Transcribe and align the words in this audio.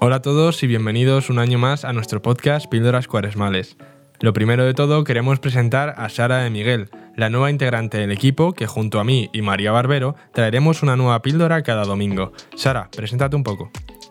Hola 0.00 0.16
a 0.16 0.22
todos 0.22 0.62
y 0.62 0.66
bienvenidos 0.66 1.30
un 1.30 1.38
año 1.38 1.58
más 1.58 1.84
a 1.84 1.92
nuestro 1.92 2.20
podcast 2.20 2.66
Píldoras 2.68 3.08
Cuaresmales. 3.08 3.76
Lo 4.20 4.32
primero 4.32 4.64
de 4.64 4.74
todo 4.74 5.04
queremos 5.04 5.40
presentar 5.40 5.94
a 5.96 6.08
Sara 6.08 6.38
de 6.38 6.50
Miguel, 6.50 6.90
la 7.16 7.30
nueva 7.30 7.50
integrante 7.50 7.98
del 7.98 8.12
equipo 8.12 8.52
que 8.52 8.66
junto 8.66 9.00
a 9.00 9.04
mí 9.04 9.30
y 9.32 9.42
María 9.42 9.72
Barbero 9.72 10.14
traeremos 10.32 10.82
una 10.82 10.96
nueva 10.96 11.22
píldora 11.22 11.62
cada 11.62 11.84
domingo. 11.84 12.32
Sara, 12.56 12.88
preséntate 12.94 13.36
un 13.36 13.42
poco. 13.44 13.70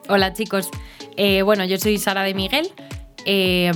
Hola 0.10 0.34
chicos, 0.34 0.70
Eh, 1.16 1.44
bueno 1.44 1.64
yo 1.66 1.78
soy 1.78 1.98
Sara 1.98 2.24
de 2.24 2.34
Miguel, 2.34 2.68
eh, 3.26 3.72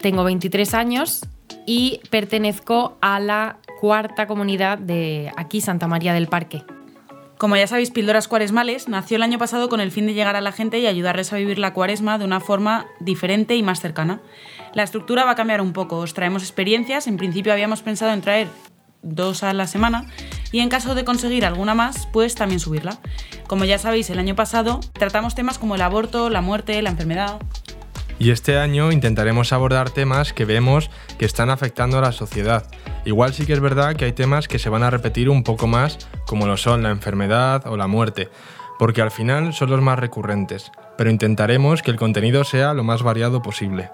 tengo 0.00 0.24
23 0.24 0.74
años 0.74 1.26
y 1.66 2.00
pertenezco 2.10 2.96
a 3.00 3.20
la 3.20 3.58
cuarta 3.80 4.26
comunidad 4.26 4.78
de 4.78 5.30
aquí 5.36 5.60
Santa 5.60 5.86
María 5.86 6.14
del 6.14 6.28
Parque. 6.28 6.62
Como 7.42 7.56
ya 7.56 7.66
sabéis, 7.66 7.90
Píldoras 7.90 8.28
Cuaresmales 8.28 8.86
nació 8.86 9.16
el 9.16 9.24
año 9.24 9.36
pasado 9.36 9.68
con 9.68 9.80
el 9.80 9.90
fin 9.90 10.06
de 10.06 10.14
llegar 10.14 10.36
a 10.36 10.40
la 10.40 10.52
gente 10.52 10.78
y 10.78 10.86
ayudarles 10.86 11.32
a 11.32 11.38
vivir 11.38 11.58
la 11.58 11.72
cuaresma 11.72 12.16
de 12.16 12.24
una 12.24 12.38
forma 12.38 12.86
diferente 13.00 13.56
y 13.56 13.64
más 13.64 13.80
cercana. 13.80 14.20
La 14.74 14.84
estructura 14.84 15.24
va 15.24 15.32
a 15.32 15.34
cambiar 15.34 15.60
un 15.60 15.72
poco, 15.72 15.96
os 15.96 16.14
traemos 16.14 16.44
experiencias, 16.44 17.08
en 17.08 17.16
principio 17.16 17.52
habíamos 17.52 17.82
pensado 17.82 18.12
en 18.12 18.20
traer 18.20 18.46
dos 19.02 19.42
a 19.42 19.52
la 19.54 19.66
semana 19.66 20.06
y 20.52 20.60
en 20.60 20.68
caso 20.68 20.94
de 20.94 21.04
conseguir 21.04 21.44
alguna 21.44 21.74
más, 21.74 22.06
pues 22.12 22.36
también 22.36 22.60
subirla. 22.60 22.98
Como 23.48 23.64
ya 23.64 23.76
sabéis, 23.76 24.08
el 24.10 24.20
año 24.20 24.36
pasado 24.36 24.78
tratamos 24.92 25.34
temas 25.34 25.58
como 25.58 25.74
el 25.74 25.82
aborto, 25.82 26.30
la 26.30 26.42
muerte, 26.42 26.80
la 26.80 26.90
enfermedad. 26.90 27.40
Y 28.22 28.30
este 28.30 28.56
año 28.56 28.92
intentaremos 28.92 29.52
abordar 29.52 29.90
temas 29.90 30.32
que 30.32 30.44
vemos 30.44 30.90
que 31.18 31.24
están 31.24 31.50
afectando 31.50 31.98
a 31.98 32.02
la 32.02 32.12
sociedad. 32.12 32.64
Igual 33.04 33.34
sí 33.34 33.46
que 33.46 33.52
es 33.52 33.58
verdad 33.58 33.96
que 33.96 34.04
hay 34.04 34.12
temas 34.12 34.46
que 34.46 34.60
se 34.60 34.68
van 34.68 34.84
a 34.84 34.90
repetir 34.90 35.28
un 35.28 35.42
poco 35.42 35.66
más, 35.66 35.98
como 36.24 36.46
lo 36.46 36.56
son 36.56 36.84
la 36.84 36.90
enfermedad 36.90 37.66
o 37.66 37.76
la 37.76 37.88
muerte, 37.88 38.28
porque 38.78 39.02
al 39.02 39.10
final 39.10 39.52
son 39.52 39.70
los 39.70 39.82
más 39.82 39.98
recurrentes, 39.98 40.70
pero 40.96 41.10
intentaremos 41.10 41.82
que 41.82 41.90
el 41.90 41.96
contenido 41.96 42.44
sea 42.44 42.74
lo 42.74 42.84
más 42.84 43.02
variado 43.02 43.42
posible. 43.42 43.90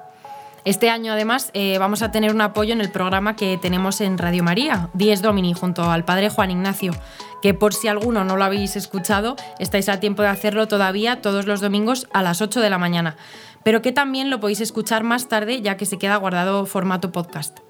Este 0.67 0.91
año 0.91 1.15
además 1.15 1.51
eh, 1.55 1.79
vamos 1.79 2.03
a 2.03 2.11
tener 2.11 2.31
un 2.35 2.43
apoyo 2.43 2.75
en 2.75 2.83
el 2.83 2.91
programa 2.91 3.35
que 3.35 3.57
tenemos 3.57 4.03
en 4.03 4.19
Radio 4.19 4.45
María, 4.45 4.91
Dies 4.93 5.23
Domini, 5.23 5.55
junto 5.55 5.91
al 5.91 6.05
padre 6.05 6.29
Juan 6.29 6.51
Ignacio, 6.51 6.93
que 7.43 7.55
por 7.55 7.75
si 7.75 7.89
alguno 7.89 8.25
no 8.25 8.37
lo 8.37 8.45
habéis 8.45 8.77
escuchado, 8.77 9.37
estáis 9.59 9.89
a 9.89 10.01
tiempo 10.01 10.23
de 10.23 10.29
hacerlo 10.29 10.69
todavía 10.69 11.21
todos 11.21 11.47
los 11.47 11.61
domingos 11.61 12.09
a 12.13 12.23
las 12.23 12.41
8 12.41 12.61
de 12.61 12.71
la 12.71 12.79
mañana, 12.79 13.17
pero 13.65 13.83
que 13.83 13.93
también 13.93 14.31
lo 14.31 14.41
podéis 14.41 14.61
escuchar 14.61 15.05
más 15.05 15.29
tarde 15.29 15.61
ya 15.63 15.77
que 15.77 15.87
se 15.87 15.99
queda 15.99 16.17
guardado 16.17 16.67
formato 16.67 17.13
podcast. 17.13 17.68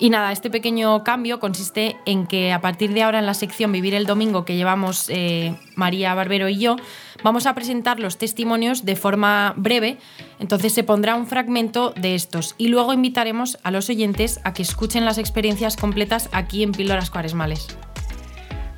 Y 0.00 0.08
nada, 0.08 0.32
este 0.32 0.48
pequeño 0.48 1.04
cambio 1.04 1.40
consiste 1.40 1.98
en 2.06 2.26
que 2.26 2.54
a 2.54 2.62
partir 2.62 2.94
de 2.94 3.02
ahora 3.02 3.18
en 3.18 3.26
la 3.26 3.34
sección 3.34 3.70
Vivir 3.70 3.92
el 3.92 4.06
Domingo 4.06 4.46
que 4.46 4.56
llevamos 4.56 5.10
eh, 5.10 5.54
María 5.76 6.14
Barbero 6.14 6.48
y 6.48 6.58
yo, 6.58 6.76
vamos 7.22 7.44
a 7.44 7.54
presentar 7.54 8.00
los 8.00 8.16
testimonios 8.16 8.86
de 8.86 8.96
forma 8.96 9.52
breve, 9.58 9.98
entonces 10.38 10.72
se 10.72 10.84
pondrá 10.84 11.16
un 11.16 11.26
fragmento 11.26 11.92
de 11.94 12.14
estos 12.14 12.54
y 12.56 12.68
luego 12.68 12.94
invitaremos 12.94 13.58
a 13.62 13.70
los 13.70 13.90
oyentes 13.90 14.40
a 14.42 14.54
que 14.54 14.62
escuchen 14.62 15.04
las 15.04 15.18
experiencias 15.18 15.76
completas 15.76 16.30
aquí 16.32 16.62
en 16.62 16.72
Píldoras 16.72 17.10
Cuaresmales. 17.10 17.76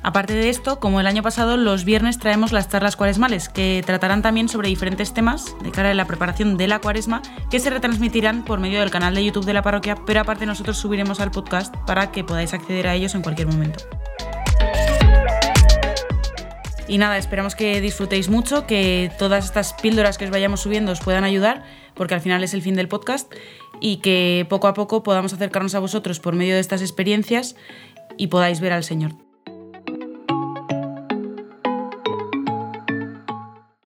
Aparte 0.03 0.33
de 0.33 0.49
esto, 0.49 0.81
como 0.81 0.99
el 0.99 1.07
año 1.07 1.23
pasado, 1.23 1.55
los 1.55 1.85
viernes 1.85 2.19
traemos 2.19 2.51
las 2.51 2.67
charlas 2.67 2.97
cuaresmales, 2.97 3.47
que 3.47 3.81
tratarán 3.85 4.21
también 4.21 4.49
sobre 4.49 4.67
diferentes 4.67 5.13
temas 5.13 5.55
de 5.63 5.71
cara 5.71 5.91
a 5.91 5.93
la 5.93 6.05
preparación 6.05 6.57
de 6.57 6.67
la 6.67 6.79
cuaresma, 6.79 7.21
que 7.49 7.61
se 7.61 7.69
retransmitirán 7.69 8.43
por 8.43 8.59
medio 8.59 8.81
del 8.81 8.91
canal 8.91 9.15
de 9.15 9.23
YouTube 9.23 9.45
de 9.45 9.53
la 9.53 9.61
parroquia, 9.61 9.95
pero 10.05 10.19
aparte 10.19 10.45
nosotros 10.45 10.77
subiremos 10.77 11.21
al 11.21 11.31
podcast 11.31 11.73
para 11.87 12.11
que 12.11 12.25
podáis 12.25 12.53
acceder 12.53 12.87
a 12.87 12.95
ellos 12.95 13.15
en 13.15 13.21
cualquier 13.21 13.47
momento. 13.47 13.85
Y 16.89 16.97
nada, 16.97 17.17
esperamos 17.17 17.55
que 17.55 17.79
disfrutéis 17.79 18.27
mucho, 18.27 18.67
que 18.67 19.09
todas 19.17 19.45
estas 19.45 19.71
píldoras 19.71 20.17
que 20.17 20.25
os 20.25 20.31
vayamos 20.31 20.59
subiendo 20.59 20.91
os 20.91 20.99
puedan 20.99 21.23
ayudar, 21.23 21.63
porque 21.93 22.13
al 22.13 22.21
final 22.21 22.43
es 22.43 22.53
el 22.53 22.61
fin 22.61 22.75
del 22.75 22.89
podcast, 22.89 23.33
y 23.79 23.97
que 23.97 24.45
poco 24.49 24.67
a 24.67 24.73
poco 24.73 25.01
podamos 25.01 25.31
acercarnos 25.31 25.75
a 25.75 25.79
vosotros 25.79 26.19
por 26.19 26.35
medio 26.35 26.55
de 26.55 26.59
estas 26.59 26.81
experiencias 26.81 27.55
y 28.17 28.27
podáis 28.27 28.59
ver 28.59 28.73
al 28.73 28.83
Señor. 28.83 29.13